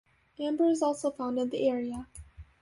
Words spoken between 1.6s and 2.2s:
area.